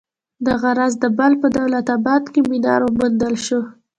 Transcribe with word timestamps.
دغه 0.47 0.69
راز 0.79 0.93
د 1.03 1.05
بلخ 1.17 1.37
په 1.43 1.49
دولت 1.57 1.87
اباد 1.97 2.23
کې 2.33 2.41
منار 2.49 2.81
وموندل 2.83 3.35
شو. 3.45 3.61